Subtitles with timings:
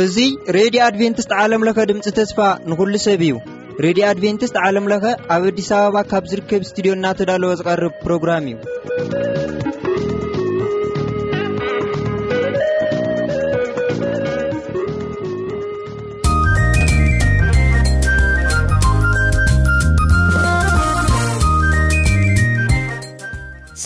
[0.00, 2.38] እዙይ ሬድዮ ኣድቨንትስት ዓለምለኸ ድምፂ ተስፋ
[2.70, 3.32] ንዂሉ ሰብ እዩ
[3.86, 5.04] ሬድዮ ኣድቨንትስት ዓለምለኸ
[5.36, 8.56] ኣብ ኣዲስ ኣበባ ካብ ዝርከብ ስትድዮ እናተዳለወ ዝቐርብ ፕሮግራም እዩ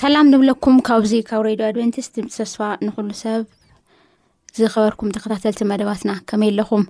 [0.02, 3.42] ሰላም ንብለኩም ካብዚ ካብ ሬድዮ ኣድቨንትስት ድምፂ ተስፋ ንኹሉ ሰብ
[4.58, 6.82] ዝኸበርኩም ተከታተልቲ መደባትና ከመይ ኣለኹም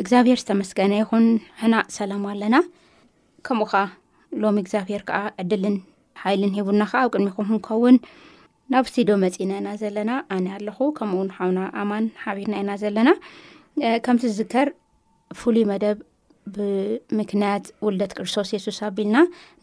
[0.00, 1.26] እግዚኣብሄር ዝተመስገነ ይኹን
[1.60, 2.58] ሕና ሰላሙ ኣለና
[3.48, 3.82] ከምኡ ከዓ
[4.44, 5.76] ሎሚ እግዚኣብሄር ከዓ ዕድልን
[6.22, 7.98] ሓይልን ሂቡና ኸዓ ኣብ ቅድሚኹም ክንከውን
[8.74, 13.08] ናብ ስዶ መፂና ኢና ዘለና ኣነ ኣለኹ ከምኡውን ሓውና ኣማን ሓቢርና ኢና ዘለና
[14.06, 14.70] ከምቲ ዝዝከር
[15.42, 15.96] ፍሉይ መደብ
[16.56, 19.16] ብምክንያት ውልደት ክርስቶስ የሱስ ኣቢልና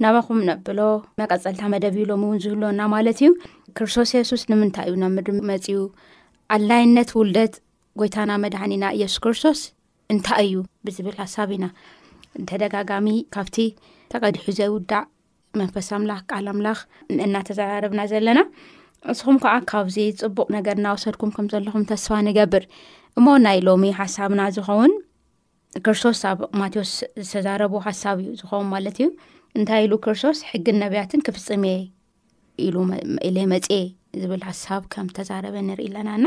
[0.04, 0.80] ናባኹም ነብሎ
[1.22, 3.30] መቀፀልታ መደብ ዩ ሎም እውን ዝህሎና ማለት እዩ
[3.78, 5.80] ክርስቶስ የሱስ ንምንታይ እዩ ናብ ምድ መፅኡ
[6.56, 7.56] ኣድላይነት ውልደት
[8.02, 9.62] ጎይታና መድሓኒና የሱስ ክርስቶስ
[10.14, 11.66] እንታይ እዩ ብዝብል ሓሳብ ኢና
[12.42, 13.58] ንተደጋጋሚ ካብቲ
[14.14, 15.08] ተቐዲሒ ዘይ ውዳእ
[15.62, 16.80] መንፈስ ኣምላኽ ቃልኣምላኽ
[17.26, 18.40] እናተዘራረብና ዘለና
[19.10, 22.64] ንስኹም ከዓ ካብዚ ፅቡቅ ነገር እናወሰድኩም ከምዘለኹም ተስፋ ንገብር
[23.20, 24.92] እሞ ናይ ሎሚ ሓሳብና ዝኸውን
[25.86, 26.92] ክርሶስ ኣብ ማቴዎስ
[27.28, 29.08] ዝተዛረቡ ሓሳብ እዩ ዝኾ ማለት እዩ
[29.58, 31.64] እንታይ ኢሉ ክርሶስ ሕግን ነብያትን ክፍፅም
[32.68, 32.76] ኢሉ
[33.36, 33.68] ሌ መፅ
[34.22, 36.26] ዝብል ሓሳብ ከም ዝተዛረበ ንርኢ ለናና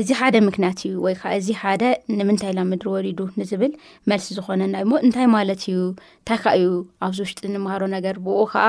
[0.00, 1.82] እዚ ሓደ ምክንያት እዩ ወይ ከዓ እዚ ሓደ
[2.18, 3.72] ንምንታይና ምድሪ ወዲዱ ንዝብል
[4.10, 5.78] መልሲ ዝኾነና እሞ እንታይ ማለት እዩ
[6.20, 6.70] እንታይ ከዓ እዩ
[7.06, 8.64] ኣብዚ ውሽጢ ንምሃሮ ነገር ብኡ ከዓ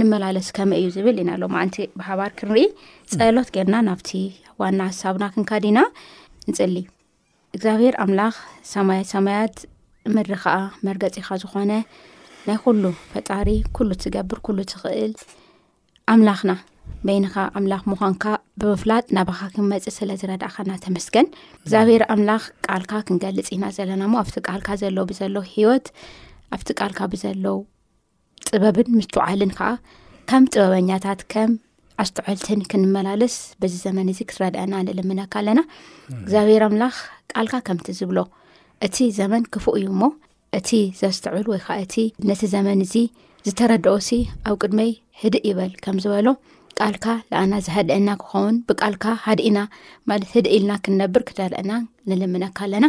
[0.00, 2.64] ንመላለስ ከመ እዩ ዝብል ኢናሎዓንቲ ብሓባር ክንርኢ
[3.16, 4.10] ፀሎት ገና ናብቲ
[4.62, 5.78] ዋና ሓሳብና ክንካ ዲና
[6.50, 6.76] ንፅል
[7.56, 8.34] እግዚኣብሔር ኣምላኽ
[8.70, 9.54] ሰማያት ሰማያት
[10.14, 10.54] ምር ከኣ
[10.86, 11.70] መርገፂ ኻ ዝኾነ
[12.46, 12.82] ናይ ኩሉ
[13.12, 15.12] ፈጣሪ ኩሉ ትገብር ኩሉ ትኽእል
[16.12, 16.52] ኣምላኽና
[17.06, 18.24] በይንኻ ኣምላኽ ምዃንካ
[18.60, 21.26] ብምፍላጥ ናባካ ክመፅእ ስለዝረዳእካ እናተመስገን
[21.60, 25.88] እግዚኣብሔር ኣምላኽ ቃልካ ክንገልፅ ኢና ዘለና ሞ ኣብቲ ቃልካ ዘለዉ ብዘሎዉ ሂወት
[26.56, 27.56] ኣብቲ ቃልካ ብዘለዉ
[28.50, 29.70] ጥበብን ምስትዋዕልን ከዓ
[30.32, 31.52] ከም ጥበበኛታት ከም
[32.02, 35.60] ኣስትዐልትን ክንመላለስ በዚ ዘመን እዚ ክትረድአና ንልምነካ ኣለና
[36.22, 36.96] እግዚኣብሔር ኣምላኽ
[37.32, 38.18] ቃልካ ከምቲ ዝብሎ
[38.86, 40.06] እቲ ዘመን ክፉእ እዩ ሞ
[40.58, 40.68] እቲ
[41.00, 41.94] ዘስትዑል ወይ ከዓእቲ
[42.28, 42.94] ነቲ ዘመን እዚ
[43.48, 44.10] ዝተረድኦሲ
[44.48, 44.90] ኣብ ቅድመይ
[45.22, 46.28] ህድእ ይበል ከም ዝበሎ
[46.80, 49.58] ቃልካ ለኣና ዝሃድአና ክኸውን ብቃልካ ሃድእና
[50.10, 51.70] ማለት ህድእ ኢልና ክንነብር ክትረድአና
[52.10, 52.86] ንልምነካ ኣለና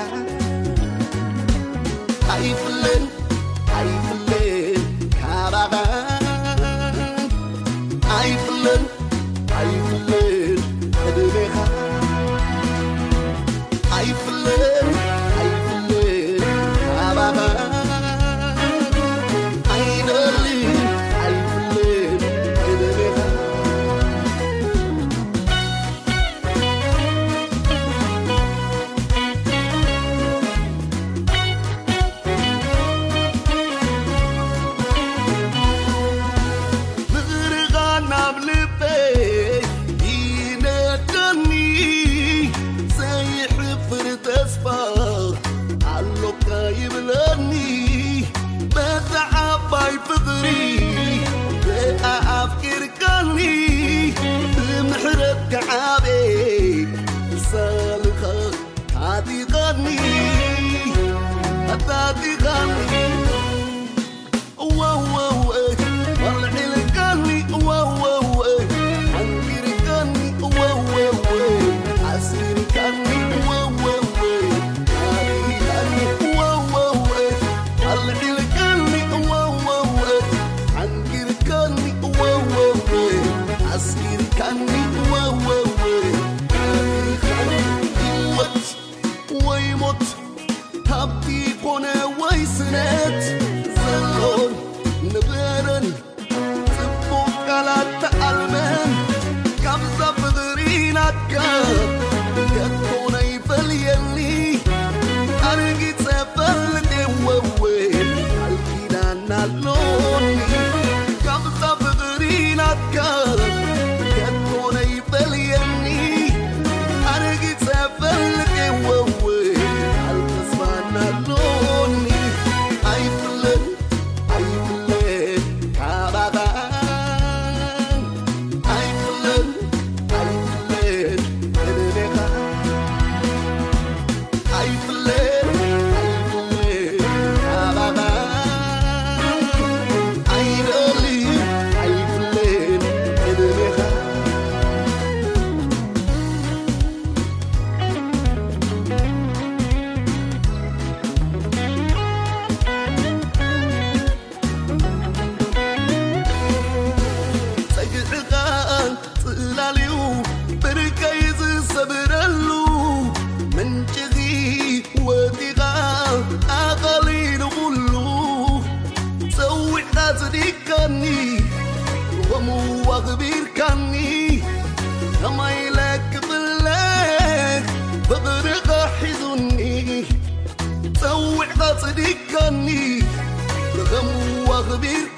[184.82, 185.12] ب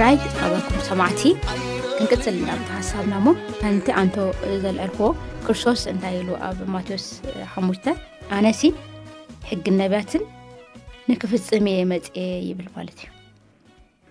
[0.00, 1.22] ራይበኩም ሰማዕቲ
[1.96, 3.28] ክንቅፅል ናሓሳብና ሞ
[3.60, 4.16] ከንቲ ኣንቶ
[4.64, 5.06] ዘልዕልክቦ
[5.44, 7.06] ክርስቶስ እንታይ ኢሉ ኣብ ማቴዎስ
[7.52, 7.86] ሓሙሽተ
[8.36, 8.62] ኣነሲ
[9.48, 10.22] ሕጊን ነብያትን
[11.10, 12.06] ንክፍፅመ መፅ
[12.48, 13.10] ይብል ማለት እዩ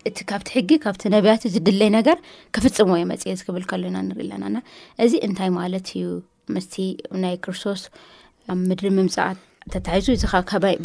[0.10, 2.18] እቲ ካብቲ ሕጊ ካብቲ ነብያት ዝድለይ ነገር
[2.58, 4.58] ክፍፅመዎ የመፅ ዝክብል ከሎዩና ንርኢ ለናና
[5.06, 6.08] እዚ እንታይ ማለት እዩ
[6.58, 6.76] ምስቲ
[7.26, 7.84] ናይ ክርስቶስ
[8.54, 9.36] ኣብ ምድሪ ምምፃእ
[9.76, 10.26] ተታሒዙ እዚ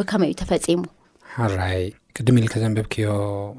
[0.01, 1.85] ብከመይ እዩ ተፈፂሙይ
[2.19, 3.07] ቅድም ኢል ከ ዘንበብ ክዮ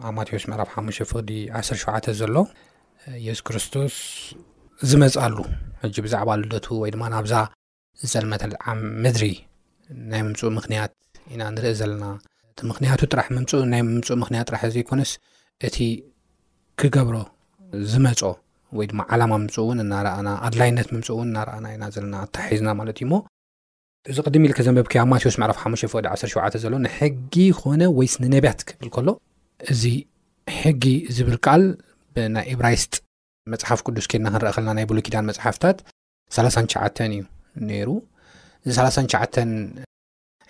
[0.08, 1.30] ኣብ ማቴዎስ ምዕራፍ ሓሙሽ ፍቅዲ
[1.60, 2.36] 1ሸተ ዘሎ
[3.26, 3.96] የሱስ ክርስቶስ
[4.90, 5.38] ዝመፅ ኣሉ
[5.84, 7.34] ሕጂ ብዛዕባ ልደቱ ወይ ድማ ናብዛ
[8.10, 8.66] ዝፀልመተዓ
[9.06, 9.32] ምድሪ
[10.12, 10.92] ናይ ምምፅኡ ምክንያት
[11.34, 12.06] ኢና ንርኢ ዘለና
[12.52, 15.14] እቲ ምክንያቱ ጥራ ምም ናይ ምምኡ ምክንያት ጥራሕ ዘይኮነስ
[15.70, 15.78] እቲ
[16.82, 17.18] ክገብሮ
[17.94, 18.22] ዝመፆ
[18.80, 23.24] ወይ ድማ ዓላማ ምምፅእ እውን እናኣና ኣድላይነት ምምፅእእውን እናርኣና ኢና ዘለና ኣታሒዝና ማለት እዩ ሞ
[24.12, 28.60] እዚ ቅድሚ ኢል ዘንበብከ ኣብ ማቴዎስ መዕፍ 5 ወ 1ሸ ዘሎ ንሕጊ ኮነ ወይስ ነብያት
[28.70, 29.08] ክብል ከሎ
[29.72, 29.84] እዚ
[30.60, 30.84] ሕጊ
[31.18, 31.64] ዝብር ካል
[32.14, 32.84] ብናይ ኤብራይስ
[33.52, 35.78] መፅሓፍ ቅዱስ ኬድና ክንረአ ከልና ናይ ብሉኪዳን መፅሓፍታት
[36.40, 36.58] 3ሸ
[37.08, 37.24] እዩ
[37.72, 37.90] ነይሩ
[38.68, 39.08] እዚ 3ሸ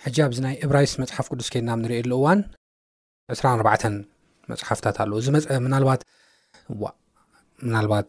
[0.04, 2.40] ሕጂ ኣብዚ ናይ ኤብራይስ መፅሓፍ ቅዱስ ኬድና ንርእሉ እዋን
[3.38, 3.90] 24
[4.52, 6.02] መፅሓፍታት ኣለው እዚናባት
[6.84, 6.94] ዋ
[7.74, 8.08] ናባት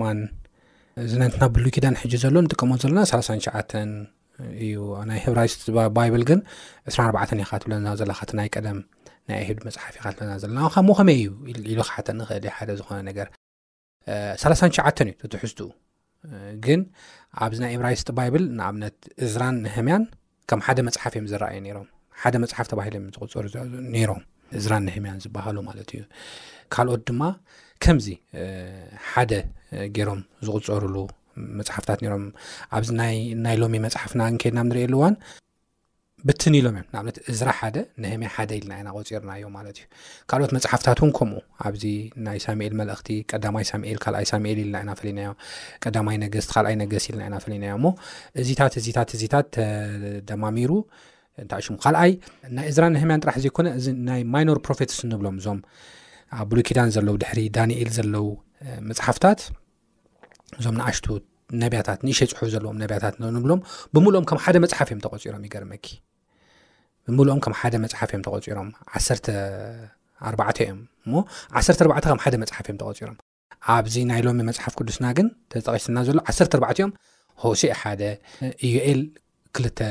[0.00, 0.14] ማ
[1.10, 3.14] ዝነንትና ብሉኪዳን ሕ ዘሎ ንጥቀመ ዘሎና ሸ
[4.64, 4.80] እዩ
[5.10, 5.66] ናይ ሂብራይስጢ
[5.98, 6.40] ባይብል ግን
[6.96, 8.78] 2 ኢካትብለና ዘለካ ቲ ናይ ቀደም
[9.30, 11.30] ናይ ኣሂድ መፅሓፍ ይካትብለና ዘለና ከም ኸመይ እዩ
[11.72, 13.28] ኢሉ ካሓተ ንክእል ዩ ሓደ ዝኾነ ነገር
[14.42, 15.68] 3ሸዓተን እዩ ተትሕዝትኡ
[16.64, 16.80] ግን
[17.44, 20.04] ኣብዚ ናይ ኤብራይስጢ ባይብል ንኣብነት እዝራን ንህምያን
[20.50, 21.86] ከም ሓደ መፅሓፍ እዮም ዝረኣዩ ም
[22.22, 23.44] ሓደ መፅሓፍ ተባሂሎም ዝፀሩ
[23.94, 24.22] ነይሮም
[24.58, 26.02] እዝራን ንህምያን ዝበሃሉ ማለት እዩ
[26.74, 27.22] ካልኦት ድማ
[27.84, 28.06] ከምዚ
[29.12, 29.32] ሓደ
[29.96, 30.96] ገይሮም ዝቕፀሩሉ
[31.58, 32.24] መፅሓፍታት ሮም
[32.76, 32.88] ኣብዚ
[33.46, 35.14] ናይ ሎሚ መፅሓፍና ከድና ንሪሉዋን
[36.28, 39.66] ብትን ኢሎምዮም ንብ እዝራ ሓ ልናቆፂርናዮማዩ
[40.30, 41.84] ካኦት መፅሓፍታት ውን ከምኡ ኣብዚ
[42.26, 42.88] ናይ ሚኤል መእ
[43.30, 43.56] ቀማ
[44.58, 46.08] ልና ፈናዮማ
[47.64, 47.86] ናዮ
[49.22, 49.54] ዚታታ
[50.30, 50.70] ደማሚሩ
[51.46, 51.64] ዝ ጥ
[53.46, 53.58] ዘኮ
[54.10, 54.58] ናይማኖር
[55.14, 55.60] ንብሎም እዞም
[56.40, 58.26] ኣብ ብሉኪዳን ዘለው ድ ዳኤል ዘለው
[58.90, 59.40] መፅሓፍታት
[60.58, 60.96] እዞም ንሽ
[61.62, 63.60] ነብያታት ንእሸ ፅሑፍ ዘለዎም ነቢያታት ንብሎም
[63.94, 65.86] ብምሉኦም ከም ሓደ መፅሓፍ እዮም ተቆፂሮም ይገርመኪ
[67.08, 71.14] ብምኦም ከም ሓደ መፅሓፍ እዮም ተቆፂሮም ዓኣ እዮም እሞ
[71.58, 73.16] 14 ከም ሓደ መፅሓፍ እዮም ተቆፂሮም
[73.76, 76.92] ኣብዚ ናይ ሎሚ መፅሓፍ ቅዱስና ግን ተጠቂሽትና ዘሎ 14ዕ እዮም
[77.44, 78.02] ሆሲዕ ሓደ
[78.68, 79.00] እዮኤል
[79.62, 79.84] 2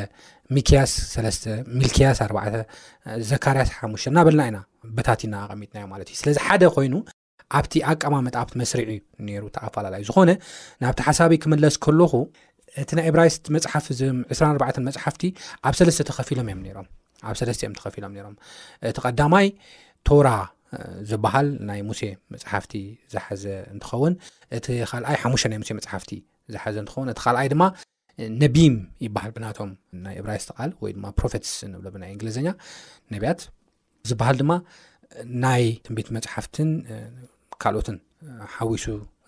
[0.55, 1.47] ሚክያስ 3
[1.79, 2.55] ሚልኪያስ 4
[3.31, 4.59] ዘካርያስ ሓ እናበልና ኢና
[4.97, 6.93] በታትና ቀሚጥናእዮም ማለት እ ስለዚ ሓደ ኮይኑ
[7.57, 10.29] ኣብቲ ኣቀማመጣብቲ መስሪዕ እ ነሩ ተኣፈላለዩ ዝኮነ
[10.83, 12.13] ናብቲ ሓሳቢ ክመለስ ከለኹ
[12.81, 14.01] እቲ ናይ ኤብራይስት መፅሓፍ እዚ
[14.33, 15.21] 24 መፅሓፍቲ
[15.67, 18.35] ኣብ ለስተ ተኸፊሎም እዮም ምኣብ ለስተእዮም ተኸፊሎም ሮም
[18.89, 19.47] እቲ ቀዳማይ
[20.09, 20.27] ቶራ
[21.09, 22.01] ዝበሃል ናይ ሙሴ
[22.33, 22.73] መፅሓፍቲ
[23.13, 23.43] ዝሓዘ
[23.75, 24.13] እንትኸውን
[24.57, 26.11] እቲ ካኣይ ሓሙሽ ና ሙሴ መፅሓፍቲ
[26.53, 27.63] ዝሓዘ እንትኸውን እቲ ካኣይ ድማ
[28.43, 28.75] ነቢም
[29.07, 29.69] ይበሃል ብናቶም
[30.05, 32.47] ናይ ኤብራይስ ቃል ወይድማ ፕሮፌትስ ንብሎናይ እንግሊዘኛ
[33.15, 33.41] ነቢያት
[34.11, 34.51] ዝበሃል ድማ
[35.45, 36.69] ናይ ትንቢት መፅሓፍትን
[37.63, 37.97] ካልኦትን
[38.55, 38.85] ሓዊሱ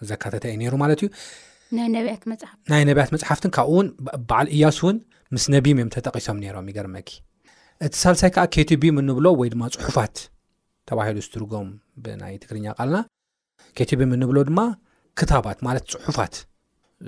[0.09, 3.87] ዘካተተ ዩ ነይሩ ማለት እዩናይ ነቢያት መፅሓፍትን ካብኡ ውን
[4.29, 4.97] በዓል እያስ እውን
[5.35, 7.09] ምስ ነቢም እዮም ተጠቂሶም ነይሮም ይገርመኪ
[7.85, 10.15] እቲ ሳልሳይ ከዓ ኬትቢ ምንብሎ ወይ ድማ ፅሑፋት
[10.89, 11.69] ተባሂሉ ዝድርጎም
[12.03, 12.97] ብናይ ትግርኛ ቃልና
[13.77, 14.59] ኬትቪ ምንብሎ ድማ
[15.19, 16.35] ክታባት ማለት ፅሑፋት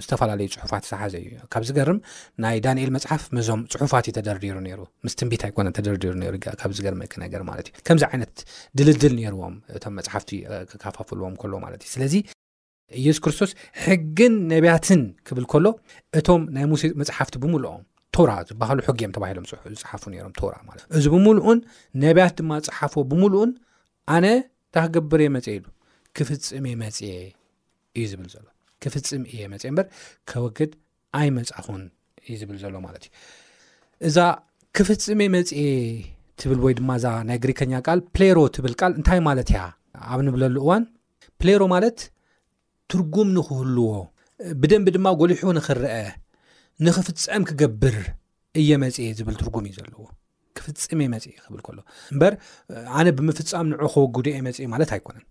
[0.03, 1.99] ዝተፈላለዩ ፅሑፋት ሳሓዘ እዩ ካብ ዝገርም
[2.43, 7.41] ናይ ዳንኤል መፅሓፍ ምዞም ፅሑፋት ዩ ተደርዲሩ ሩ ምስ ትንቢት ኣይኮነ ተደርዲሩ ሩ ካብ ዝገርመክነገር
[7.49, 8.35] ማለት እዩ ከምዚ ዓይነት
[8.79, 10.29] ድልድል ነርዎም እቶም መፅሓፍቲ
[10.71, 12.15] ክካፋፍልዎም ከሎዎ ማለት እዩ ስለዚ
[13.01, 13.51] ኢየሱስ ክርስቶስ
[13.83, 15.65] ሕጊን ነብያትን ክብል ከሎ
[16.21, 17.83] እቶም ናይ ሙሴ መፅሓፍቲ ብምልኦም
[18.15, 19.45] ተራ ዝባሃሉ ሕጊዮም ተባሂሎም
[19.77, 21.59] ዝፅሓፉ ም ራማለት እዚ ብምሉኡን
[22.03, 23.51] ነብያት ድማ ፀሓፍዎ ብምሉኡን
[24.15, 24.25] ኣነ
[24.75, 25.65] ታክገበረ መፅአ ኢሉ
[26.17, 26.97] ክፍፅመ መፅ
[27.97, 28.45] እዩ ዝብል ዘሎ
[28.83, 29.87] ክፍፅም እየ መፅእ እምበር
[30.29, 30.71] ከወግድ
[31.19, 31.81] ኣይ መፃኹን
[32.29, 33.11] ዩ ዝብል ዘሎ ማለት እዩ
[34.07, 34.17] እዛ
[34.77, 35.61] ክፍፅመ መፅኤ
[36.41, 39.61] ትብል ወይ ድማ እዛ ናይ ግሪከኛ ቃል ፕሌሮ ትብል ቃል እንታይ ማለት ያ
[40.13, 40.83] ኣብ ንብለሉ እዋን
[41.41, 41.97] ፕሌሮ ማለት
[42.91, 43.89] ትርጉም ንክህልዎ
[44.61, 45.95] ብደንብ ድማ ጎልሑ ንክረአ
[46.87, 47.97] ንኽፍፀም ክገብር
[48.61, 50.01] እየ መፅኢ ዝብል ትርጉም እዩ ዘለዎ
[50.57, 51.77] ክፍፅ መእ ክብል ከሎ
[52.13, 52.33] እምበር
[52.97, 55.23] ኣነ ብምፍፃም ንዑ ከወግዶ የመፅእ ማለት ኣይኮነን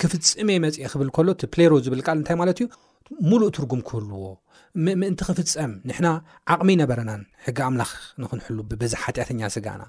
[0.00, 2.66] ክፍፅም መፅእ ክብል ከሎ እቲ ፕሌሮ ዝብል ል እንታይ ማለት እዩ
[3.30, 4.16] ሙሉእ ትርጉም ክህልዎ
[5.00, 6.06] ምእንቲ ክፍፀም ንሕና
[6.52, 7.90] ዓቕሚ ይነበረናን ሕጊ ኣምላኽ
[8.22, 9.82] ንክንሕሉ ብብዝሓጢኣተኛ ስጋና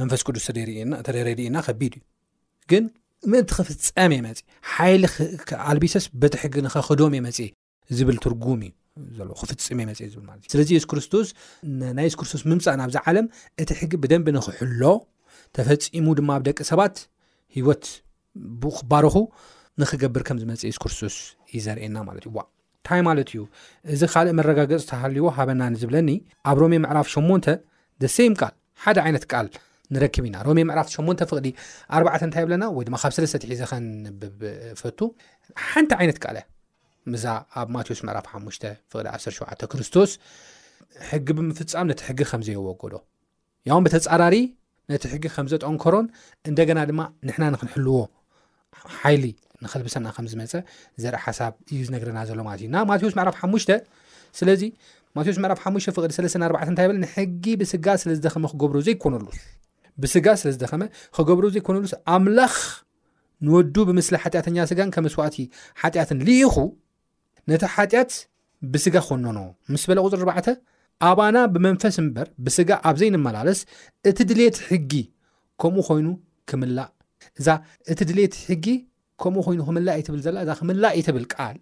[0.00, 0.46] መንፈስ ቅዱስ
[1.06, 2.02] ተደረድእና ከቢድ እዩ
[2.70, 2.84] ግን
[3.32, 4.42] ምእንቲ ክፍፀም የመፅእ
[4.72, 5.04] ሓይሊ
[5.72, 7.38] ኣልቢሰስ በቲ ሕጊ ንኸክዶም የመፅ
[7.98, 8.74] ዝብል ትርጉም እዩ
[9.18, 11.28] ዘዎ ክፍፅም የመእ ዝብልማ እዩ ስለዚ የሱ ክርስቶስ
[11.98, 13.26] ናይ የሱ ክርስቶስ ምምፃእ ናብዚ ዓለም
[13.64, 14.82] እቲ ሕጊ ብደንብ ንክሕሎ
[15.58, 16.96] ተፈፂሙ ድማ ኣብ ደቂ ሰባት
[17.58, 17.84] ሂወት
[18.62, 19.16] ብክባረኹ
[19.82, 21.16] ንክገብር ከም ዝመፅ የሱ ክርስቶስ
[21.56, 22.34] ዩ ዘርእየና ማለት እዩ
[22.86, 23.38] እንታይ ማለት እዩ
[23.92, 26.10] እዚ ካልእ መረጋገፂ ዝተሃልዎ ሃበናንዝብለኒ
[26.50, 27.48] ኣብ ሮሜ ምዕራፍ 8
[28.02, 28.52] ደሴ ቃል
[28.82, 29.46] ሓደ ዓይነት ቃል
[29.94, 31.46] ንረክብ ኢና ሮሜ ምዕራፍ 8 ፍቅዲ
[32.00, 35.00] 4 እንታይ የብለና ወይ ድማ ካብ ሰ ትሒዘ ከንብብፈቱ
[35.70, 36.38] ሓንቲ ዓይነት ካለ
[37.14, 37.24] ምዛ
[37.60, 40.12] ኣብ ማቴዎስ ምዕራፍ 5 ፍቅዲ17 ክርስቶስ
[41.10, 42.94] ሕጊ ብምፍፃም ነቲ ሕጊ ከምዘይወገዶ
[43.70, 44.36] ያ ብተፃራሪ
[44.92, 46.06] ነቲ ሕጊ ከም ዘጠንከሮን
[46.50, 47.96] እንደገና ድማ ንሕና ንክንሕልዎ
[49.00, 49.22] ሓይሊ
[49.64, 50.52] ንክልቢሰና ከም ዝመፀ
[51.02, 53.70] ዘርኢ ሓሳብ እዩ ዝነግረና ዘሎ ማለት እዩ ና ማቴዎስ መዕፍ ሓሙሽተ
[54.38, 54.62] ስለዚ
[55.16, 59.38] ማቴዎስ መዕራፍ ሓሙ ፍቅዲተ4ታ ንሕጊ ብስጋ ስለ ዝደኸመ ክገብሮ ዘይኮነሉስ
[60.04, 60.82] ብስጋ ስለ ዝደኸመ
[61.16, 62.54] ክገብሮ ዘይኮነሉስ ኣምላኽ
[63.46, 65.36] ንወዱ ብምስሊ ሓጢኣተኛ ስጋን ከመስዋእቲ
[65.80, 66.54] ሓጢኣትን ልኢኹ
[67.50, 68.12] ነቲ ሓጢኣት
[68.72, 69.38] ብስጋ ኮኖኖ
[69.72, 70.46] ምስ በለ ቁፅሪ 4ተ
[71.08, 73.58] ኣባና ብመንፈስ እምበር ብስጋ ኣብ ዘይንመላለስ
[74.10, 74.92] እቲ ድሌት ሕጊ
[75.62, 76.08] ከምኡ ኮይኑ
[76.50, 76.90] ክምላእ
[77.38, 77.48] እዛ
[77.92, 78.66] እቲ ድሌት ሕጊ
[79.22, 81.56] ከምኡ ኮይኑ ክምላእ ትብል ዘላ እዛ ክምላእኢ ትብል ቃል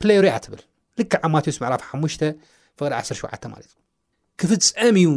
[0.00, 0.62] ፕሌየርያ ትብል
[1.00, 2.02] ልክዕ ኣማቴዎስ መዕራፍ ሓሙ
[2.78, 3.20] ፍቅ 1ሸ
[3.54, 3.76] ማለት እዩ
[4.40, 5.08] ክፍፀም እዩ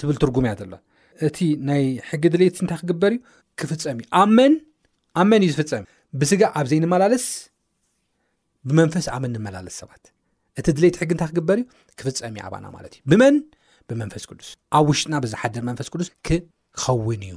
[0.00, 0.72] ትብል ትርጉምእያ ዘሎ
[1.28, 3.20] እቲ ናይ ሕጊ ድሌት እንታ ክግበር እዩ
[3.60, 4.54] ክፍፀም እዩ ኣብመን
[5.20, 5.84] ኣብመን እዩ ዝፍፀም
[6.20, 7.26] ብስጋ ኣብ ዘይንመላለስ
[8.68, 10.04] ብመንፈስ ኣመን ንመላለስ ሰባት
[10.60, 11.66] እቲ ድሌት ሕጊ እንታይ ክግበር እዩ
[11.98, 13.36] ክፍፀም ዩ ኣባና ማለት እዩ ብመን
[13.90, 14.48] ብመንፈስ ቅዱስ
[14.78, 17.36] ኣብ ውሽጥና ብዝሓደር መንፈስ ቅዱስ ክኸውን እዩ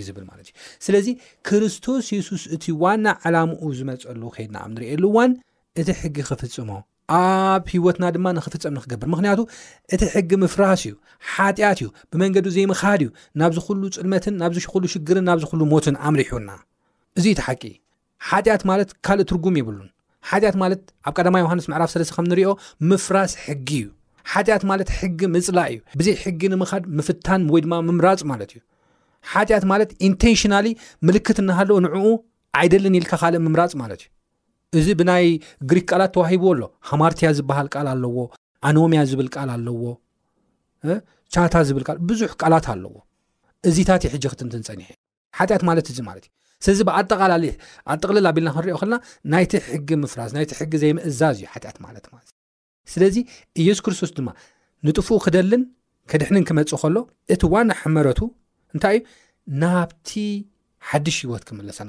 [0.00, 0.52] እዩ ብል ማለት እዩ
[0.84, 1.06] ስለዚ
[1.48, 5.32] ክርስቶስ የሱስ እቲ ዋና ዓላምኡ ዝመፀሉ ከድና ኣብ እንርእየሉ እዋን
[5.80, 6.70] እቲ ሕጊ ክፍፅሞ
[7.18, 9.40] ኣብ ሂወትና ድማ ንኽፍፀም ንክገብር ምክንያቱ
[9.94, 10.94] እቲ ሕጊ ምፍራስ እዩ
[11.34, 16.48] ሓጢኣት እዩ ብመንገዱ ዘይምኻድ እዩ ናብዚኩሉ ፅልመትን ናብዚሉ ሽግርን ናብዚኩሉ ሞትን ኣምሪሑና
[17.20, 17.62] እዚ ተሓቂ
[18.28, 19.88] ሓጢኣት ማለት ካልእ ትርጉም የብሉን
[20.28, 22.50] ሓጢኣት ማለት ኣብ ቀዳማ ዮሃንስ ምዕራፍ ሰለስተ ከም ንሪኦ
[22.90, 23.86] ምፍራስ ሕጊ እዩ
[24.32, 28.60] ሓጢኣት ማለት ሕጊ ምፅላእ እዩ ብዘይ ሕጊ ንምኻድ ምፍታን ወይድማ ምምራፅ ማለት እዩ
[29.30, 30.66] ሓጢኣት ማለት ኢንቴንሽናሊ
[31.08, 32.06] ምልክት እናሃለ ንዕኡ
[32.60, 34.00] ዓይደልን ኢልካ ካልእ ምምራፅ ማለት
[34.74, 35.26] እዩ እዚ ብናይ
[35.70, 38.16] ግሪክ ቃላት ተዋሂቡ ኣሎ ሃማርትያ ዝበሃል ቃል ኣለዎ
[38.68, 39.84] ኣኖምያ ዝብል ቃል ኣለዎ
[41.34, 42.92] ቻታ ዝብልል ብዙሕ ቃላት ኣለዎ
[43.70, 44.88] እዚታትዩ ሕጂ ክትንትን ፀኒሐ
[45.38, 46.30] ሓጢኣት ማለት እዚ ማለት ዩ
[46.64, 47.32] ስለዚ ብኣጠቃላ
[47.92, 48.96] ኣጥቕልል ኣቢልና ክንሪኦ ከለና
[49.32, 52.10] ናይቲ ሕጊ ምፍራስ ናይቲ ሕጊ ዘይምእዛዝ እዩ ሓጢት ማለትት
[52.92, 53.16] ስለዚ
[53.62, 54.28] ኢየሱስ ክርስቶስ ድማ
[54.86, 55.62] ንጥፉኡ ክደልን
[56.10, 56.96] ክድሕንን ክመፅእ ከሎ
[57.34, 58.20] እቲ ዋነ ሕመረቱ
[58.74, 59.04] እንታይ እዩ
[59.62, 60.10] ናብቲ
[60.90, 61.88] ሓድሽ ሂወት ክመለሰና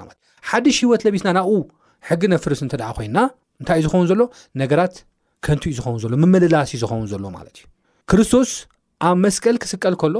[0.49, 1.51] ሓድሽ ሂወት ለቢስና ናብኡ
[2.09, 3.17] ሕጊ ነፍርስ እንተ ደኣ ኮይና
[3.61, 4.21] እንታይ እዩ ዝኸውን ዘሎ
[4.61, 4.95] ነገራት
[5.45, 7.65] ከንቲ ዩ ዝኸውን ዘሎ መመልላሲ ዝኸውን ዘሎ ማለት እዩ
[8.11, 8.51] ክርስቶስ
[9.07, 10.15] ኣብ መስቀል ክስቀል ከሎ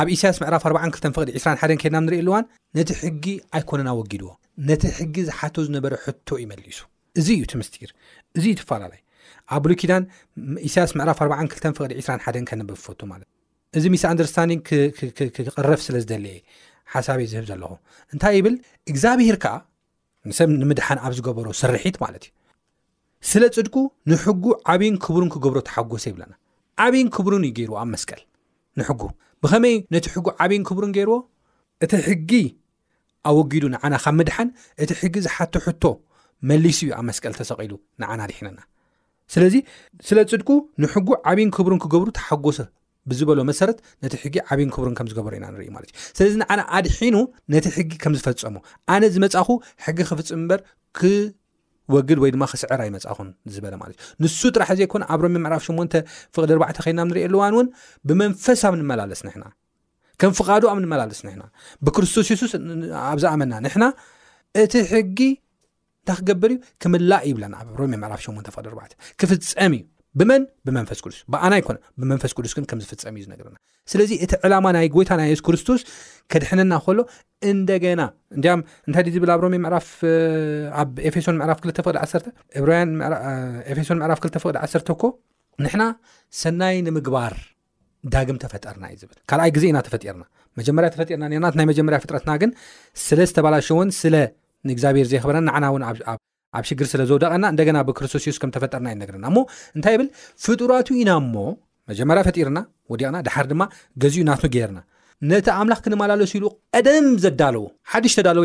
[0.00, 2.44] ኣብ ኢሳያስ ምዕራፍ 42 ፍቅዲ 21 ከድና ንርኢ ኣልእዋን
[2.78, 3.24] ነቲ ሕጊ
[3.56, 4.30] ኣይኮነና ወጊድዎ
[4.68, 6.80] ነቲ ሕጊ ዝሓቶ ዝነበረ ሕቶ ይመሊሱ
[7.20, 7.90] እዚ እዩ ት ምስትር
[8.38, 9.00] እዚ ዩ ትፈላለዩ
[9.54, 10.02] ኣብ ብሉኪዳን
[10.68, 13.41] ኢሳያስ ምዕራፍ42 ፍቅዲ 21 ከነብፈቱ ማለት እ
[13.78, 14.60] እዚ ሚስ አንደርስታንድን
[15.34, 16.38] ክቕረፍ ስለዝደለየ
[16.94, 17.70] ሓሳብ ዝህብ ዘለኹ
[18.14, 18.54] እንታይ ይብል
[18.92, 19.54] እግዚኣብሔር ከኣ
[20.30, 22.32] ንሰብ ንምድሓን ኣብ ዝገበሮ ስርሒት ማለት እዩ
[23.30, 23.74] ስለ ፅድቁ
[24.10, 26.32] ንሕጉ ዓብይን ክቡሩን ክገብሮ ተሓጎሶ ይብለና
[26.84, 28.22] ዓብይን ክብሩን ዩ ገይርዎ ኣብ መስቀል
[28.80, 29.02] ንሕጉ
[29.44, 31.16] ብኸመይ ነቲ ሕጉ ዓብይን ክብርን ገይርዎ
[31.84, 32.30] እቲ ሕጊ
[33.30, 34.48] ኣወጊዱ ንዓና ካብ ምድሓን
[34.82, 35.84] እቲ ሕጊ ዝሓት ሕቶ
[36.50, 38.60] መሊስ እዩ ኣብ መስቀል ተሰቂሉ ንዓና ዲሕነና
[39.32, 39.54] ስለዚ
[40.06, 40.48] ስለ ፅድቁ
[40.82, 42.58] ንሕጉ ዓብይን ክብርን ክገብሩ ተሓጎሶ
[43.10, 47.16] ብዝበሎ መሰረት ነቲ ሕጊ ዓብይን ክቡርን ከምዝገበሩ ኢና ንርኢማለት እዩ ስለዚ ዓነ ኣድሒኑ
[47.54, 48.56] ነቲ ሕጊ ከም ዝፈፀሙ
[48.94, 49.48] ኣነ ዝመፃኹ
[49.84, 50.60] ሕጊ ክፍፅም ምበር
[50.98, 55.94] ክወግድ ወይ ድማ ክስዕራ ይመፃኹን ዝበለ ማለት እዩ ንሱ ጥራሕ ዘይኮን ኣብ ሮም ምዕራፍ ሸሞንተ
[56.34, 57.68] ፍቅድ ኣርባዕተ ኸና ንሪእየኣለዋን እውን
[58.10, 59.44] ብመንፈስ ኣብንመላለስ ንና
[60.22, 61.42] ከም ፍቃዱ ኣብ ንመላለስ ንሕና
[61.86, 62.52] ብክርስቶስ የሱስ
[63.10, 63.84] ኣብ ዝኣመና ንሕና
[64.64, 65.18] እቲ ሕጊ
[66.04, 68.92] እንታ ክገብር እዩ ክምላእ ይብላና ኣብ ሮም ምዕራፍ ሸን ፍቅዲ ርባዕተ
[69.22, 69.82] ክፍፀም እዩ
[70.20, 73.56] ብመን ብመንፈስ ቅዱስ ብኣና ይኮነ ብመንፈስ ቅዱስ ግን ከም ዝፍፀም እዩ ዝነርና
[73.90, 75.80] ስለዚ እቲ ዕላማ ናይ ጎይታ ናይ የሱ ክርስቶስ
[76.32, 76.98] ከድሕነና ከሎ
[77.52, 78.02] እንደገና
[78.36, 81.60] እን እንታይ ዝብል ኣብ ሮኣብኤኤፌሶን ምዕራፍ
[84.26, 85.12] 2ልፍቅ ዓሰርተ ኮ
[85.66, 85.84] ንሕና
[86.42, 87.34] ሰናይ ንምግባር
[88.16, 90.22] ዳግም ተፈጠርና እዩ ዝብል ካልኣይ ግዜ ኢና ተፈጢርና
[90.60, 92.50] መጀመርያ ተፈጢርና ናት ናይ መጀመርያ ፍጥረትና ግን
[93.06, 94.14] ስለ ዝተባላሸዎን ስለ
[94.70, 95.78] ንእግዚኣብሔር ዘይክበረና ንና ው
[96.58, 99.38] ኣብ ሽግር ስለ ዘው ደቐና እንደገና ብክርስቶስ ሱስ ከም ተፈጠርና ኢነገርና እሞ
[99.76, 100.08] እንታይ ብል
[100.44, 101.44] ፍጡራት ኢና ሞ
[101.90, 102.58] መጀመርያ ፈጢርና
[102.92, 103.62] ወዲቕና ድሓር ድማ
[104.02, 104.78] ገዚኡ ናት ገርና
[105.30, 106.44] ነታ ኣምላኽ ክንመላለሱ ኢሉ
[106.76, 108.44] ቀደም ዘዳለዎ ሓሽ ዳዎ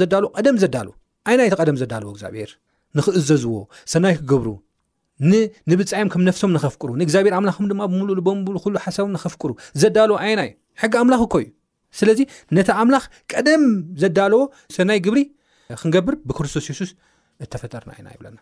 [0.00, 0.04] ዘ
[0.38, 0.76] ቀደም ዘዳ
[1.34, 2.50] ይና ቲ ቀደም ዘዳለዎ እግዚኣብሔር
[2.98, 3.54] ንክእዘዝዎ
[3.92, 4.48] ሰናይ ክገብሩ
[5.70, 9.50] ንብፃም ከም ነፍሶም ንኸፍቅሩ ንእግዚኣብሔር ኣላ ድማ ብምሉበምብሉሉ ሓሳብ ንኸፍቅሩ
[9.82, 11.46] ዘዳዎ ይና እዩ ሕጊ ኣምላ ኮእዩ
[11.98, 12.20] ስለዚ
[12.56, 13.62] ነታ ኣምላኽ ቀደም
[14.02, 14.40] ዘዳለዎ
[14.78, 15.20] ሰናይ ግብሪ
[15.80, 16.90] ክንገብር ብክርስቶስ የሱስ
[17.44, 18.38] እተፈጠርና ኢና ይብለና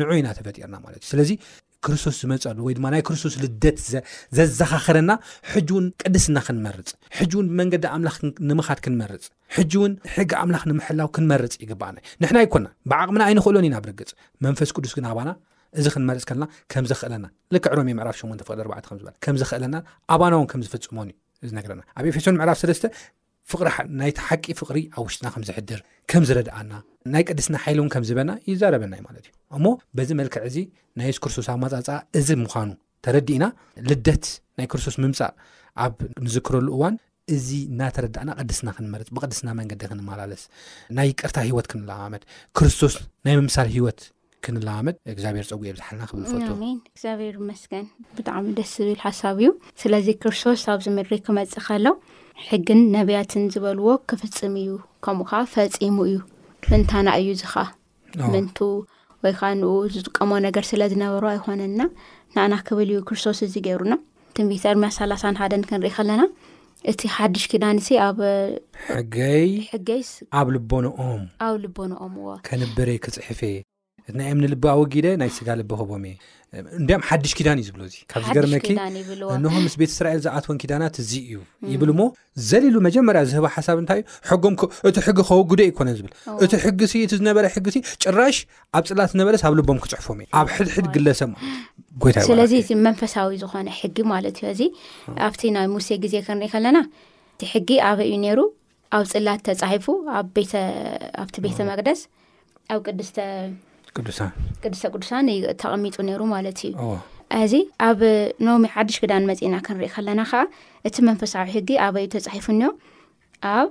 [0.00, 1.30] ንዑ ኢና ተፈጢና ማለት እዩ ስለዚ
[1.84, 3.78] ክርስቶስ ዝመፀሉ ወይ ድማ ናይ ክርስቶስ ልደት
[4.36, 5.12] ዘዘኻኸረና
[5.52, 8.16] ሕጂ ውን ቅድስና ክንመርፅ ሕጂ ውን ብመንገዲ ኣምላኽ
[8.50, 9.24] ንምካት ክንመርፅ
[9.56, 14.12] ሕጂ ውን ሕጊ ኣምላኽ ንምሕላው ክንመርፅ ይግባኣና ዩ ንሕና ይኮና ብዓቕሚና ኣይንክእሎን ኢና ብርግፅ
[14.46, 15.28] መንፈስ ቅዱስ ግን ኣባና
[15.80, 19.76] እዚ ክንመርፅ ከለና ከምዘክእለና ልክ ዕሮ ምዕራፍ 8ዝከምዘክእለና
[20.14, 21.14] ኣባናውን ከምዝፍፅሞንዩ
[21.50, 22.56] ዝነገረና ኣብ ኤፌሶን ዕራፍ
[23.50, 26.72] ፍሪናይቲ ሓቂ ፍቅሪ ኣብ ውሽጥና ከም ዝሕድር ከም ዝረድኣና
[27.14, 29.64] ናይ ቅድስና ሓይሉ እውን ከም ዝበና ይዘረበና እዩ ማለት እዩ እሞ
[29.98, 30.56] በዚ መልክዕ እዚ
[31.00, 31.88] ናይ ስ ክርስቶስ ኣብ ማፃፃ
[32.20, 32.70] እዚ ምኳኑ
[33.06, 33.44] ተረዲእና
[33.88, 34.26] ልደት
[34.58, 35.32] ናይ ክርስቶስ ምምፃእ
[35.84, 36.94] ኣብ ንዝክረሉ እዋን
[37.34, 40.42] እዚ እዳተረዳእና ቅድስና ክንመርፅ ብቅድስና መንገዲ ክንመላለስ
[40.98, 42.22] ናይ ቅርታ ሂወት ክንለዋመድ
[42.58, 42.94] ክርስቶስ
[43.26, 44.00] ናይ ምምሳል ሂወት
[44.44, 47.84] ክንለዋመድ እግዚኣብሔር ፀዊ የብዝሓልና ክፈልቶእግዚኣብሔር መስከን
[48.18, 49.50] ብጣዕሚ ደስ ዝብል ሓሳብ እዩ
[49.84, 51.86] ስለዚ ክርስቶስ ኣብ ዚምር ክመፅእ ከሎ
[52.48, 54.70] ሕግን ነብያትን ዝበልዎ ክፍፅም እዩ
[55.04, 56.18] ከምኡ ከዓ ፈፂሙ እዩ
[56.70, 57.64] ምንታና እዩ እዚ ኸዓ
[58.32, 58.58] ምንቱ
[59.24, 61.80] ወይ ከዓ ንኡ ዝጥቀመ ነገር ስለዝነበሩ ኣይኮነና
[62.34, 63.94] ንእና ክብል ዩ ክርስቶስ እዚ ገይሩና
[64.36, 66.22] ትንቢት እርምያ ሰላሳን ሓደን ክንርኢ ከለና
[66.90, 68.18] እቲ ሓድሽ ክዳንሲ ኣብ
[68.88, 70.02] ሕገይ ሕገይ
[70.38, 73.40] ኣብ ልቦንኦም ኣብ ልቦንኦም ዎ ከንብረ ክፅሕፍ
[74.18, 76.12] ናይ እምኒ ልቢ ኣዊጊደ ናይ ስጋ ልቢክቦም እ
[76.78, 78.68] እንም ሓድሽ ኪዳን እዩ ዝብሎ ካብዚገርመኪ
[79.34, 81.38] እንሆ ምስ ቤት እስራኤል ዝኣትወን ኪዳናት እዚ እዩ
[81.72, 82.02] ይብል ሞ
[82.48, 84.52] ዘሌሉ መጀመርያ ዝህቦ ሓሳብ እንታይ እዩ
[84.90, 86.12] እቲ ሕጊ ከውጉደ ይኮነ ዝብል
[86.46, 87.66] እቲ ሕጊእ ዝነበረ ሕጊ
[88.04, 88.38] ጭራሽ
[88.78, 91.30] ኣብ ፅላት ዝነበለስ ኣብ ልቦም ክፅሕፎም እ ኣብ ሕድሕድ ግለሰብ
[92.04, 94.62] ጎይታስለዚ እ መንፈሳዊ ዝኮነ ሕጊ ማለት ዩ እዚ
[95.30, 96.78] ኣብቲ ናይ ሙሴ ግዜ ክንርኢ ከለና
[97.36, 98.40] እቲ ሕጊ ኣበይ እዩ ነይሩ
[98.98, 99.86] ኣብ ፅላት ተፃሒፉ
[101.20, 102.02] ኣብቲ ቤተ መቅደስ
[102.72, 103.10] ኣብ ቅዱስ
[104.00, 104.20] ቅዱሳ
[104.62, 105.14] ቅ ቅዱሳ
[105.62, 106.72] ተቐሚጡ ነይሩ ማለት እዩ
[107.44, 107.52] እዚ
[107.88, 108.00] ኣብ
[108.46, 110.40] ኖሚ ሓዱሽ ክዳን መፂና ክንሪኢ ከለና ከዓ
[110.88, 112.66] እቲ መንፈሳዊ ሕጊ ኣበዩ ተፃሒፉ እንዮ
[113.56, 113.68] ኣብ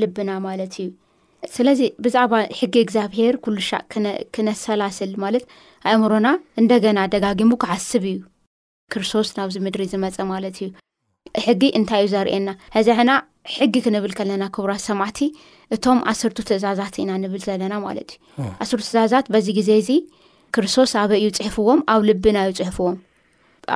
[0.00, 0.88] ልብና ማለት እዩ
[1.54, 3.70] ስለዚ ብዛዕባ ሕጊ እግዚኣብሄር ኩሉሻ
[4.34, 5.44] ክነሰላስል ማለት
[5.90, 6.26] ኣእምሮና
[6.62, 8.18] እንደገና ደጋጊሙ ክዓስብ እዩ
[8.94, 10.68] ክርስቶስ ናብዚ ምድሪ ዝመፀ ማለት እዩ
[11.46, 13.10] ሕጊ እንታይ እዩ ዘርእየና ሕዚሕና
[13.52, 15.18] ሕጊ ክንብል ከለና ክብራት ሰማዕቲ
[15.74, 18.10] እቶም ኣሰርቱ ትእዛዛት ኢና ንብል ዘለና ማለት
[18.42, 19.90] እዩ ኣስርቱ ትእዛዛት በዚ ግዜ እዚ
[20.54, 22.96] ክርስቶስ ኣበይዩ ፅሒፍዎም ኣብ ልብናዩ ፅሕፍዎም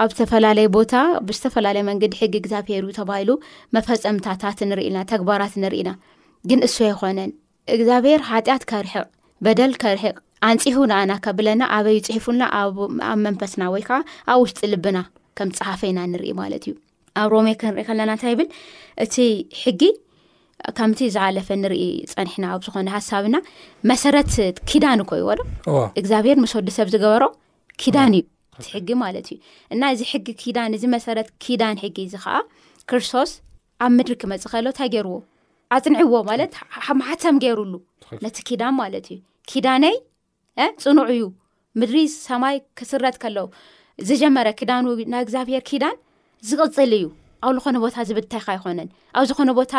[0.02, 0.94] ኣብ ዝተፈላለየ ቦታ
[1.26, 3.30] ብዝተፈላለየ መንገዲ ሕጊ እግዚኣብሔር ተባሂሉ
[3.76, 5.92] መፈፀምታታት ንርኢና ተግባራት ንርኢና
[6.50, 7.30] ግን እሱ ኣይኮነን
[7.76, 9.06] እግዚኣብሔር ሓጢት ከርሕቕ
[9.46, 10.16] በደል ከርሕቅ
[10.50, 12.76] ኣንፅሑ ንኣና ከብለና ኣበዩ ፅሒፉና ኣብ
[13.26, 13.98] መንፈስና ወይ ከዓ
[14.32, 14.98] ኣብ ውሽጢ ልብና
[15.40, 16.74] ከም ፅሓፈ ኢና ንርኢ ማለት እዩ
[17.22, 18.48] ኣብ ሮሜ ክንሪኢ ከለና እንታይ ይብል
[19.04, 19.14] እቲ
[19.62, 19.82] ሕጊ
[20.78, 23.36] ከምቲ ዝዓለፈ ንርኢ ፀኒሕና ኣብ ዝኮነ ሃሳብና
[23.90, 24.32] መሰረት
[24.70, 25.42] ኪዳን እኮይዎ ዶ
[26.00, 27.24] እግዚኣብሄር ምስ ወዲ ሰብ ዝገበሮ
[27.82, 28.24] ኪዳን እዩ
[28.60, 29.38] እቲ ሕጊ ማለት እዩ
[29.74, 30.26] እና እዚ ሕጊ
[30.68, 32.34] ን እዚ መሰረት ኪዳን ሕጊ እዚ ከዓ
[32.90, 33.32] ክርስቶስ
[33.86, 35.14] ኣብ ምድሪ ክመፅእ ከሎ ንታይ ገይርዎ
[35.76, 36.52] ኣፅንዕዎ ማለት
[36.86, 37.74] ሓመሓተም ገይሩሉ
[38.24, 39.18] ነቲ ኪዳን ማለት እዩ
[39.50, 39.96] ኪዳነይ
[40.84, 41.22] ፅኑዕ እዩ
[41.80, 41.96] ምድሪ
[42.28, 43.46] ሰማይ ክስረት ከለዉ
[44.08, 45.96] ዝጀመረ ኪዳን ናይ እግዚኣብሄር ኪዳን
[46.50, 47.04] ዝቅፅል እዩ
[47.46, 49.72] ኣብ ሉኮነ ቦታ ዝብድታይካ ኣይኮነን ኣብ ዝኮነ ቦታ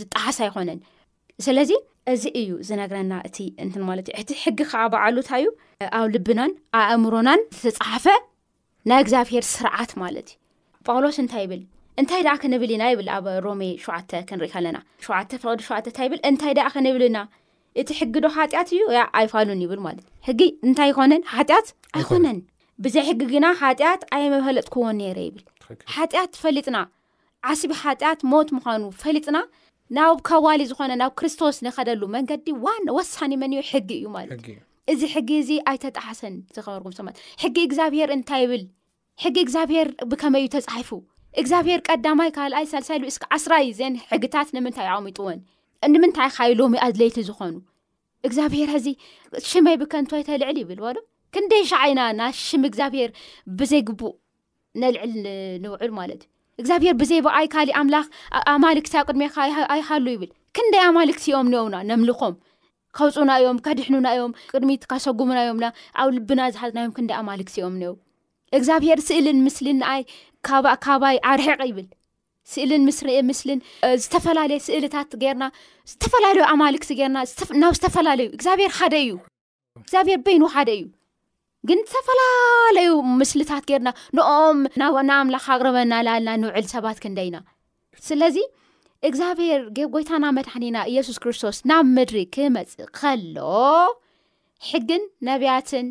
[0.00, 0.78] ዝጣሓስ ኣይኮነን
[1.46, 1.70] ስለዚ
[2.12, 5.46] እዚ እዩ ዝነግረና እቲ እት ማለት ዩ ሕቲ ሕጊ ከዓ በዓሉታ እዩ
[5.98, 8.06] ኣብ ልብናን ኣእምሮናን ዝተፃሓፈ
[8.90, 11.62] ናይ እግዚኣብሄር ስርዓት ማለት እዩ ጳውሎስ እንታይ ይብል
[12.00, 16.52] እንታይ ደኣ ክንብል ኢና ይብል ኣብ ሮሜ ሸዓተ ክንርኢ ከለና ሸዓ ፍቅዲሸ ንታ ብል እንታይ
[16.58, 17.18] ደኣ ክንብል ኢና
[17.82, 22.38] እቲ ሕጊ ዶ ሓጢኣት እዩ ያ ኣይፋሉን ይብል ማለት ሕጊ እንታይ ይኮነን ሓጢት ኣይኮነን
[22.84, 23.46] ብዘይ ሕጊ ግና
[23.80, 25.42] ጢኣት ኣይመበለጥ ክዎን ነረ ይብል
[25.94, 26.78] ሓጢኣት ፈሊጥና
[27.52, 29.38] ዓስቢ ሓጢኣት ሞት ምዃኑ ፈሊጥና
[29.96, 34.46] ናብ ከዋሊ ዝኾነ ናብ ክርስቶስ ንኸደሉ መንገዲ ዋወሳኒ መንዮ ሕጊ እዩ ማለት
[34.92, 38.64] እዚ ሕጊ እዚ ኣይተጣሓሰን ዝኸበርጉምሰት ሕጊ እግዚኣብሄር እንታይ ይብል
[39.24, 40.90] ሕጊ እግዚኣብሄር ብከመይእዩ ተፃሒፉ
[41.40, 45.38] እግዚኣብሄር ቀዳማይ ካልኣይ ሳልሳይሉ እስ ዓስራይ ዘን ሕጊታት ንምንታይ ይቅሚጥዎን
[45.88, 47.54] እምንታይ ካይ ሎሚ ኣድለይቲ ዝኾኑ
[48.26, 48.86] እግዚኣብሔር ሕዚ
[49.50, 51.00] ሽመይ ብከንተይ ተልዕል ይብል ዶ
[51.36, 53.10] ክንደይ ሻዓይና ና ሽም እግዚኣብሄር
[53.60, 54.14] ብዘይግቡእ
[54.82, 55.10] ነልዕል
[55.64, 58.06] ንውዕል ማለት እዩ እግዚኣብሄር ብዘይ በኣይ ካሊእ ኣምላኽ
[58.54, 59.36] ኣማልክቲ ኣብ ቅድሚካ
[59.74, 62.34] ኣይሃሉ ይብል ክንደይ ኣማልክቲ ኦም እኒአዉና ነምልኮም
[62.98, 65.66] ካውፁና እዮም ከድሕኑና እዮም ቅድሚት ካሰጉሙና ዮምና
[66.02, 67.96] ኣብ ልብና ዝሓዝናዮም ክንደይ ኣማልክቲ እኦም ኒአው
[68.58, 70.02] እግዚኣብሄር ስእሊን ምስሊን ንኣይ
[70.48, 71.88] ካባካባይ ኣርሕቅ ይብል
[72.52, 73.60] ስእልን ስምስሊን
[74.02, 75.44] ዝተፈላለየ ስእልታት ጌርና
[75.90, 77.18] ዝተፈላለዩ ኣማልክቲ ገርና
[77.62, 79.12] ናብ ዝተፈላለዩ እግዚኣብሄር ሓደ እዩ
[79.82, 80.84] እግዚኣብሄር በይኑ ሓደ እዩ
[81.68, 82.88] ግን ዝተፈላለዩ
[83.20, 87.36] ምስልታት ገይርና ንኦም ናናም ላካቅርበና ላልና ንውዕል ሰባት ክንደኢና
[88.08, 88.36] ስለዚ
[89.08, 89.60] እግዚኣብሔር
[89.94, 93.38] ጎይታና መድሕኒና ኢየሱስ ክርስቶስ ናብ ምድሪ ክመፅእ ከሎ
[94.68, 95.88] ሕግን ነብያትን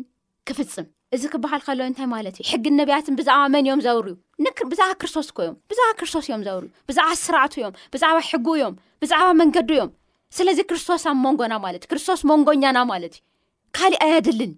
[0.48, 4.14] ክፍፅም እዚ ክበሃል ከሎ እንታይ ማለት እዩ ሕግን ነብያትን ብዛዕባ መን እዮም ዘውርዩ
[4.72, 9.70] ብዛዕባ ክርስቶስ ኮዮም ብዛዕባ ክርስቶስ እዮም ዘውርዩ ብዛዕባ ስራዕቱ እዮም ብዛዕባ ሕጉ እዮም ብዛዕባ መንገዲ
[9.78, 9.90] እዮም
[10.38, 13.22] ስለዚ ክርስቶስ ኣብ መንጎና ማለት እዩ ክርስቶስ መንጎኛና ማለት እዩ
[13.76, 14.52] ካሊእ ኣያድልን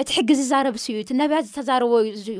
[0.00, 1.90] እቲ ሕጊ ዝዛረብስ እዩ እ ነብያ ዝተረዩ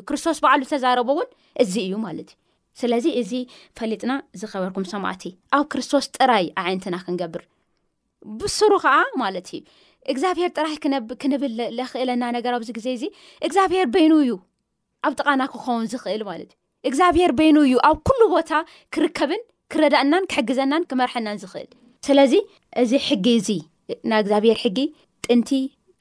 [0.08, 1.28] ክርስቶስ በዕሉ ዝተዛረቦ እውን
[1.62, 2.44] እዚ እዩ ማለት እዩ
[2.80, 3.32] ስለዚ እዚ
[3.78, 5.22] ፈሊጥና ዝኸበርኩም ሰማእቲ
[5.56, 7.42] ኣብ ክርስቶስ ጥራይ ዓይነትና ክንገብር
[8.40, 9.60] ብሱሩ ከዓ ማለት እዩ
[10.12, 10.76] እግዚኣብሄር ጥራይ
[11.22, 13.04] ክንብል ለኽእለና ነገርኣብዚ ግዜ እዚ
[13.46, 14.32] እግዚኣብሄር በይኑ እዩ
[15.08, 16.44] ኣብ ጥቓና ክኸውን ዝኽእል ማእዩ
[16.90, 18.52] እግዚኣብሄር በይኑ እዩ ኣብ ኩሉ ቦታ
[18.96, 19.42] ክርከብን
[19.72, 21.68] ክረዳእናን ክሕግዘናን ክመርሐናን ዝኽእል
[22.08, 22.34] ስለዚ
[22.84, 23.50] እዚ ሕጊ እዚ
[24.12, 24.78] ናብ እግዚኣብሄር ሕጊ
[25.26, 25.50] ጥንቲ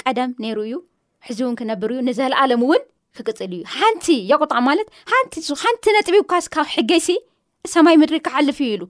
[0.03, 0.75] ቀደም ነይሩ እዩ
[1.29, 2.81] ሕዚ እውን ክነብር እዩ ንዘለኣለም እውን
[3.17, 4.87] ክቅፅል እዩ ሓንቲ የቁጣዕ ማለት
[5.25, 7.15] ንቲሓንቲ ነጥቢካስብ ሕገ ሲ
[7.73, 8.83] ሰማይ ምድሪ ክሓልፍ እዩ ኢሉ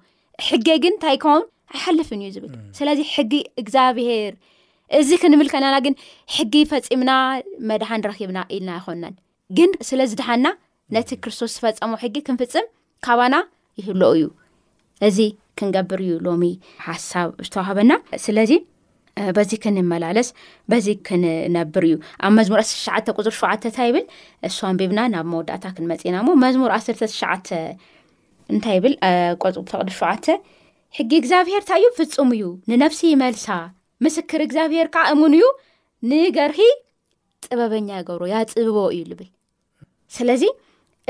[0.47, 1.43] ሕጊ ግን እንታይ ከውን
[1.75, 4.33] ኣይሓልፍን እዩ ዝብል ስለዚ ሕጊ እግዚኣብሄር
[4.99, 5.95] እዚ ክንብልከለና ግን
[6.35, 7.11] ሕጊ ፈፂምና
[7.69, 9.15] መድሓን ንረኪብና ኢልና ይኮናን
[9.57, 10.45] ግን ስለዝድሓና
[10.95, 12.65] ነቲ ክርስቶስ ዝፈፀሙ ሕጊ ክንፍፅም
[13.07, 13.35] ካባና
[13.81, 14.29] ይህል እዩ
[15.09, 15.19] እዚ
[15.59, 16.47] ክንገብር እዩ ሎሚ
[16.85, 17.91] ሓሳብ ዝተዋህበና
[18.25, 18.51] ስለዚ
[19.37, 20.27] በዚ ክንመላለስ
[20.71, 21.95] በዚ ክንነብር እዩ
[22.27, 24.05] ኣብ መዝሙር 1ሸዓ ቁፅር ሸዓ እንታይ ብል
[24.47, 27.31] እሶንቢብና ናብ መወዳእታ ክንመፂና ሞ መዝሙር 1ሸዓ
[28.55, 28.93] እንታ ብል
[29.41, 29.43] ቅ
[29.99, 30.11] ሸዓ
[30.97, 33.47] ሕጊ እግዚኣብሔርታ እዩ ፍፁሙ እዩ ንነፍሲ መልሳ
[34.05, 35.45] ምስክር እግዚኣብሄር ካዓ እሙን እዩ
[36.09, 36.59] ንገርሂ
[37.45, 39.29] ጥበበኛ ገብሮ ያፅብቦ እዩ ልብል
[40.15, 40.43] ስለዚ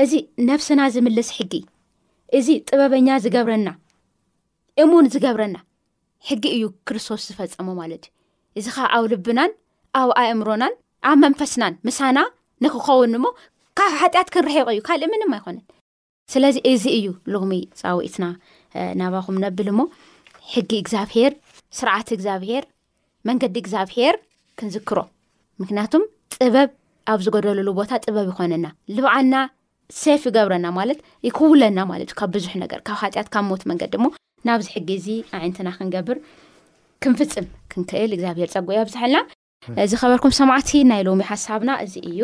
[0.02, 0.12] እዚ
[0.48, 1.54] ነብስና ዝምልስ ሕጊ
[2.38, 3.68] እዚ ጥበበኛ ዝገብረና
[4.82, 5.56] እሙን ዝገብረና
[6.28, 9.52] ሕጊ እዩ ክርስቶስ ዝፈፀሙ ማለት እዩ እዚ ከዓ ኣብ ልብናን
[10.00, 10.74] ኣብ ኣእምሮናን
[11.10, 12.18] ኣብ መንፈስናን ምሳና
[12.64, 13.26] ንክኸውን ሞ
[13.78, 15.64] ካብ ሓጢኣት ክንረሕቕ እዩ ካልእ ምንማ ኣይኮነን
[16.32, 17.52] ስለዚ እዚ እዩ ልሚ
[17.82, 18.24] ፃውኢትና
[19.00, 19.84] ናባኹም ነብል ሞ
[20.54, 21.32] ሕጊ እግዚኣብሄር
[21.78, 22.64] ስርዓት እግዚኣብሄር
[23.28, 24.16] መንገዲ እግዚኣብሄር
[24.58, 24.98] ክንዝክሮ
[25.62, 26.02] ምክንያቱም
[26.34, 26.68] ጥበብ
[27.12, 29.36] ኣብ ዝገደለሉ ቦታ ጥበብ ይኮነና ልባዓልና
[30.02, 34.08] ሰፍ ይገብረና ማለት ይኽውለና ማለት እዩ ካብ ብዙሕ ነገር ካብ ሓጢኣት ካብ ሞት መንገዲ ሞ
[34.46, 35.06] ናብዚ ሕጊ እዚ
[35.38, 36.16] ኣነትና ክንገብር
[37.02, 39.18] ክንፍፅም ክንክእል እግዚኣብሄር ፀጉዮ ኣብዛሓልና
[39.90, 42.20] ዝኸበርኩም ሰማዕቲ ናይ ሎሚ ሓሳብና እዚ እዩ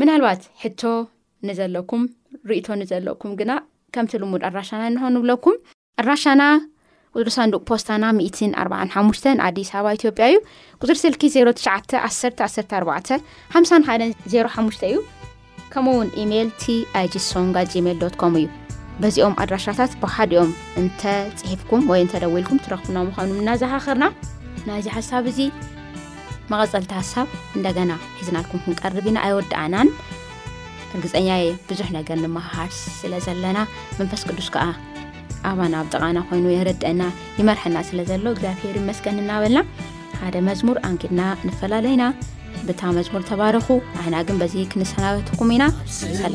[0.00, 0.82] ምናልባት ሕቶ
[1.48, 2.02] ንዘለኩም
[2.50, 3.52] ርእቶ ንዘለኩም ግና
[3.94, 5.56] ከምቲ ልሙድ ኣራሻና እንክ ንብለኩም
[6.02, 6.42] ኣራሻና
[7.14, 8.04] ቁፅሪ ሳንዱቅ ፖስታና
[8.64, 10.38] 45 ንኣዲስ ኣባ ኢትዮጵያ እዩ
[10.82, 13.18] ቁፅሪ ስልኪ 09114
[13.56, 14.96] 510ሓ እዩ
[15.74, 18.46] ከምኡውን ኢሜል ቲ ኣጂ ሶንጋ ጂሜል ዶኮም እዩ
[19.02, 21.00] በዚኦም ኣድራሻታት ብሓደኦም እንተ
[21.40, 24.06] ፅሒፍኩም ወይ እንተደው ኢልኩም ትረኽፍና ምኳኑ እናዝሓኽርና
[24.68, 25.40] ናይዚ ሓሳብ እዚ
[26.52, 29.88] መቀፀልቲ ሓሳብ እንደገና ሒዝናልኩም ክንቀርብ ኢና ኣይወዲ ኣናን
[30.90, 33.58] ፍርግፀኛየ ብዙሕ ነገር ንምሃዝ ስለ ዘለና
[33.98, 34.66] መንፈስ ቅዱስ ከዓ
[35.50, 37.02] ኣባና ብ ጠቃና ኮይኑ የረድአና
[37.40, 39.60] ይመርሐና ስለ ዘሎ እግዚኣብሔር ይመስገን እናበልና
[40.22, 42.06] ሓደ መዝሙር ኣንኪድና ንፈላለዩና
[42.68, 43.68] ብታ መዝሙር ተባረኹ
[44.04, 45.66] ኣና ግን በዚ ክንሰናበትኩም ኢና
[46.02, 46.34] ሰላ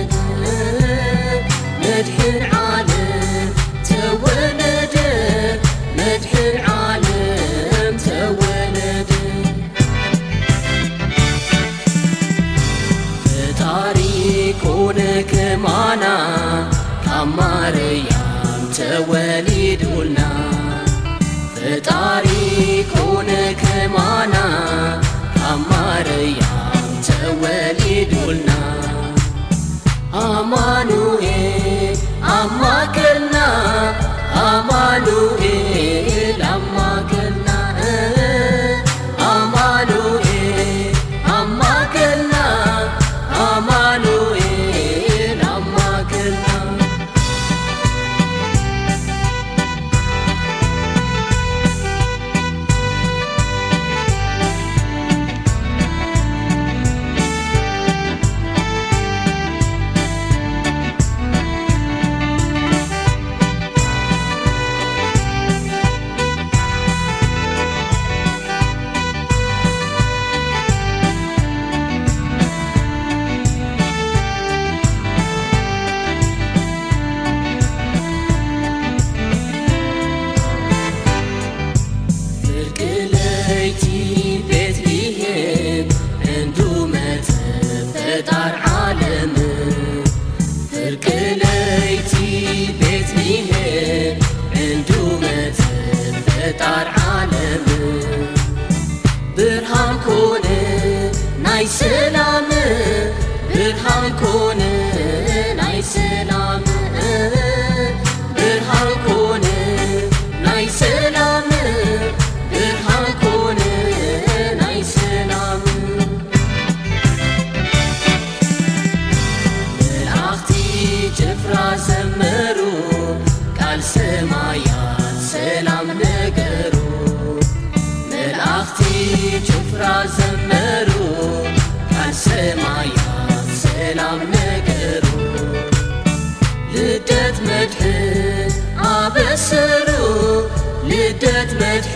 [141.21, 141.90] جتمت